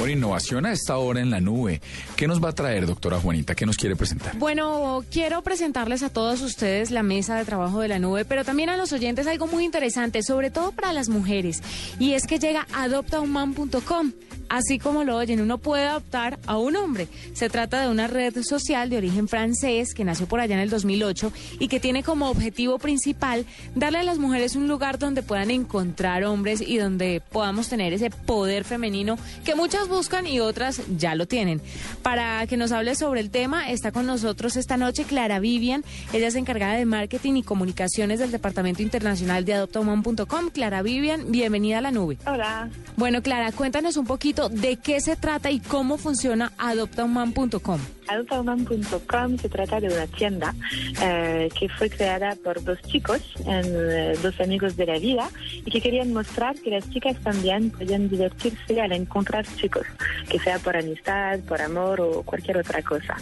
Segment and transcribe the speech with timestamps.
[0.00, 1.82] Bueno, innovación a esta hora en la nube.
[2.16, 3.54] ¿Qué nos va a traer, doctora Juanita?
[3.54, 4.34] ¿Qué nos quiere presentar?
[4.38, 8.70] Bueno, quiero presentarles a todos ustedes la mesa de trabajo de la nube, pero también
[8.70, 11.62] a los oyentes algo muy interesante, sobre todo para las mujeres,
[11.98, 14.12] y es que llega adoptahuman.com.
[14.50, 17.06] Así como lo oyen, uno puede adoptar a un hombre.
[17.34, 20.70] Se trata de una red social de origen francés que nació por allá en el
[20.70, 23.46] 2008 y que tiene como objetivo principal
[23.76, 28.10] darle a las mujeres un lugar donde puedan encontrar hombres y donde podamos tener ese
[28.10, 31.62] poder femenino que muchas buscan y otras ya lo tienen.
[32.02, 35.84] Para que nos hable sobre el tema, está con nosotros esta noche Clara Vivian.
[36.12, 40.50] Ella es encargada de marketing y comunicaciones del Departamento Internacional de AdoptaHuman.com.
[40.52, 42.18] Clara Vivian, bienvenida a la nube.
[42.26, 42.68] Hola.
[42.96, 47.99] Bueno, Clara, cuéntanos un poquito de qué se trata y cómo funciona AdoptaHuman.com.
[48.10, 50.54] AdoptaHuman.com se trata de una tienda
[51.02, 55.28] eh, que fue creada por dos chicos, eh, dos amigos de la vida,
[55.64, 59.86] y que querían mostrar que las chicas también podían divertirse al encontrar chicos,
[60.28, 63.16] que sea por amistad, por amor o cualquier otra cosa.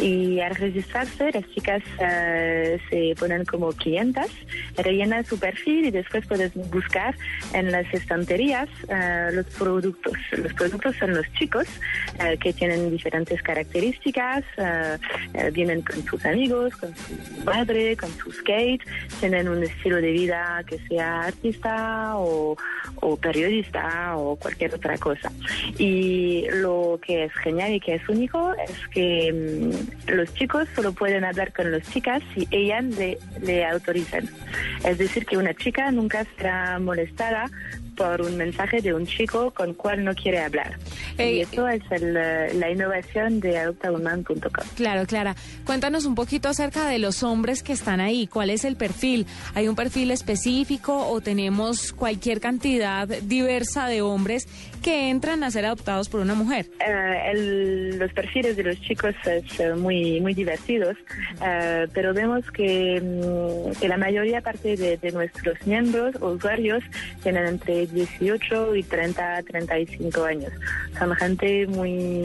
[0.00, 4.28] Y al registrarse, las chicas eh, se ponen como clientas,
[4.76, 7.14] rellenan su perfil y después puedes buscar
[7.54, 8.68] en las estanterías
[9.32, 10.12] los productos.
[10.32, 11.66] Los productos son los chicos
[12.40, 14.25] que tienen diferentes características,
[14.56, 14.98] eh,
[15.34, 18.82] eh, vienen con sus amigos, con su madre, con su skate,
[19.20, 22.56] tienen un estilo de vida que sea artista o,
[22.96, 25.30] o periodista o cualquier otra cosa.
[25.78, 30.92] Y lo que es genial y que es único es que mm, los chicos solo
[30.92, 34.28] pueden hablar con las chicas si ellas le, le autorizan.
[34.84, 37.50] Es decir, que una chica nunca será molestada
[37.96, 40.78] por un mensaje de un chico con cual no quiere hablar.
[41.18, 44.66] Eh, y eso es el, eh, la innovación de adoptahuman.com.
[44.76, 45.34] Claro, Clara.
[45.64, 48.26] Cuéntanos un poquito acerca de los hombres que están ahí.
[48.26, 49.26] ¿Cuál es el perfil?
[49.54, 54.46] ¿Hay un perfil específico o tenemos cualquier cantidad diversa de hombres
[54.82, 56.66] que entran a ser adoptados por una mujer?
[56.86, 60.96] Eh, el- los perfiles de los chicos es eh, muy muy divertidos,
[61.44, 66.82] eh, pero vemos que, mm, que la mayoría parte de, de nuestros miembros o usuarios
[67.22, 70.52] tienen entre 18 y 30, 35 años.
[70.98, 72.24] Son gente muy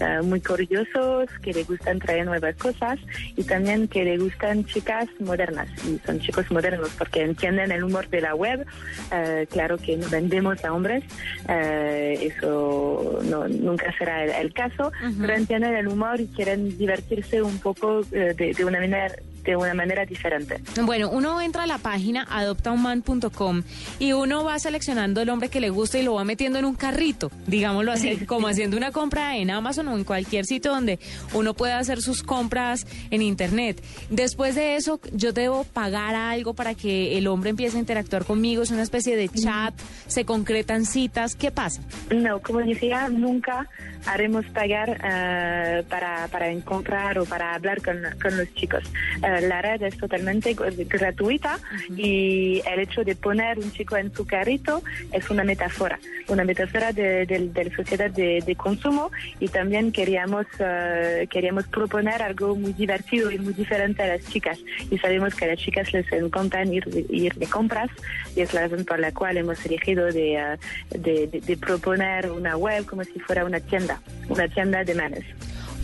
[0.00, 2.98] eh, muy curiosos, que le gustan traer nuevas cosas
[3.36, 5.68] y también que le gustan chicas modernas.
[5.86, 8.66] Y son chicos modernos porque entienden el humor de la web.
[9.12, 11.04] Eh, claro que no vendemos a hombres,
[11.48, 17.42] eh, eso no, nunca será el, el caso, pero entienden el humor y quieren divertirse
[17.42, 19.12] un poco eh, de, de una manera
[19.44, 20.60] de una manera diferente.
[20.82, 23.62] Bueno, uno entra a la página adoptahuman.com
[23.98, 26.74] y uno va seleccionando el hombre que le gusta y lo va metiendo en un
[26.74, 30.98] carrito, digámoslo así, como haciendo una compra en Amazon o en cualquier sitio donde
[31.34, 33.82] uno pueda hacer sus compras en internet.
[34.10, 38.62] Después de eso, yo debo pagar algo para que el hombre empiece a interactuar conmigo,
[38.62, 39.74] es una especie de chat,
[40.06, 41.82] se concretan citas, ¿qué pasa?
[42.14, 43.68] No, como decía, nunca
[44.06, 48.82] haremos pagar eh, para, para encontrar o para hablar con, con los chicos.
[49.22, 51.58] Eh, la red es totalmente gratuita
[51.96, 54.82] y el hecho de poner un chico en su carrito
[55.12, 55.98] es una metáfora,
[56.28, 59.10] una metáfora de, de- de la sociedad de, de consumo
[59.40, 64.58] y también queríamos, eh, queríamos proponer algo muy divertido y muy diferente a las chicas.
[64.90, 67.90] Y sabemos que a las chicas les encantan ir, de- ir de compras
[68.36, 70.58] y es la razón por la cual hemos elegido de, eh,
[70.90, 75.24] de, de- de proponer una web como si fuera una tienda, una tienda de manes.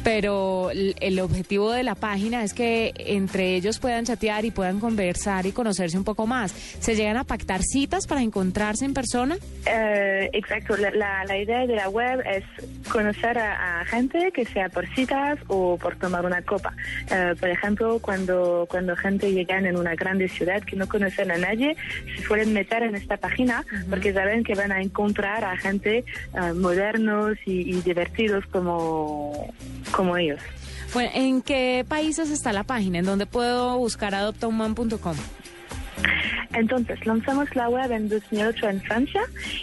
[0.04, 5.44] Pero el objetivo de la página es que entre ellos puedan chatear y puedan conversar
[5.46, 6.52] y conocerse un poco más.
[6.52, 9.36] ¿Se llegan a pactar citas para encontrarse en persona?
[9.66, 12.44] Eh, exacto, la, la- la idea de la web es
[12.90, 16.72] conocer a, a gente que sea por citas o por tomar una copa.
[17.10, 21.36] Eh, por ejemplo, cuando, cuando gente llega en una grande ciudad que no conocen a
[21.38, 21.76] nadie,
[22.16, 26.52] se suelen meter en esta página porque saben que van a encontrar a gente eh,
[26.54, 29.52] modernos y, y divertidos como,
[29.98, 30.38] como ellos.
[30.94, 33.00] Bueno, ¿en qué países está la página?
[33.00, 35.16] ¿En dónde puedo buscar adoptahuman.com?
[36.54, 39.22] Entonces, lanzamos la web en 2008 en Francia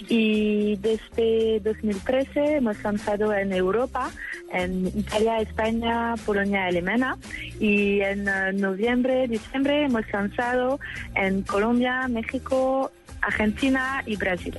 [0.09, 4.11] y desde 2013 hemos lanzado en Europa,
[4.51, 7.17] en Italia, España, Polonia, Alemania
[7.61, 10.81] y en eh, noviembre, diciembre hemos lanzado
[11.15, 12.91] en Colombia, México,
[13.21, 14.57] Argentina y Brasil.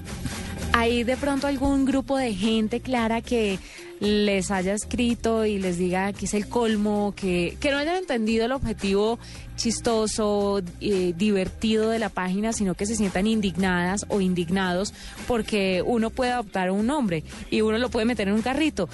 [0.73, 3.59] ¿Hay de pronto algún grupo de gente, Clara, que
[4.01, 8.45] les haya escrito y les diga que es el colmo, que, que no hayan entendido
[8.45, 9.19] el objetivo
[9.57, 14.93] chistoso, eh, divertido de la página, sino que se sientan indignadas o indignados
[15.27, 18.89] porque uno puede adoptar un nombre y uno lo puede meter en un carrito.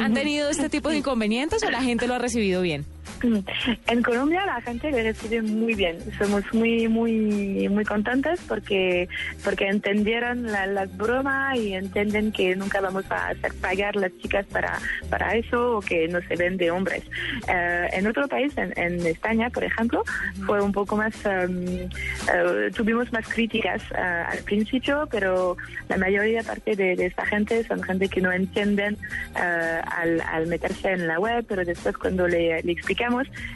[0.00, 2.86] ¿Han tenido este tipo de inconvenientes o la gente lo ha recibido bien?
[3.86, 5.98] En Colombia la gente lo recibe muy bien.
[6.18, 9.08] Somos muy, muy, muy contentos porque,
[9.44, 14.46] porque entendieron la, las bromas y entienden que nunca vamos a hacer pagar las chicas
[14.46, 14.78] para,
[15.08, 17.04] para eso o que no se ven de hombres.
[17.48, 20.04] Eh, en otro país, en, en, España, por ejemplo,
[20.46, 25.56] fue un poco más, um, uh, tuvimos más críticas uh, al principio, pero
[25.88, 28.96] la mayoría parte de, de, esta gente son gente que no entienden
[29.34, 33.09] uh, al, al, meterse en la web, pero después cuando le, le explicamos,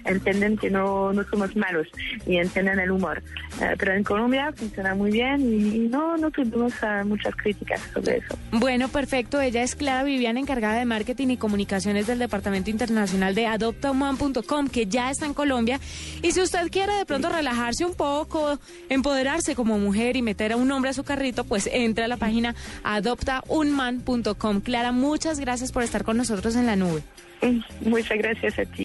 [0.05, 1.89] entienden que no, no somos malos
[2.27, 3.23] y entienden el humor.
[3.79, 6.73] pero en Colombia funciona muy bien y, y no, no tuvimos
[7.05, 8.39] muchas críticas sobre eso.
[8.53, 9.41] Bueno, perfecto.
[9.41, 14.87] Ella es Clara Viviana, encargada de marketing y comunicaciones del Departamento Internacional de adoptahuman.com, que
[14.87, 15.81] ya está en Colombia.
[16.23, 18.59] Y si usted quiere de pronto relajarse un poco,
[18.89, 22.17] empoderarse como mujer y meter a un hombre a su carrito, pues entre a la
[22.17, 24.61] página adoptaunman.com.
[24.61, 27.03] Clara, muchas gracias por estar con nosotros en la nube.
[27.83, 28.83] Muchas gracias a ti.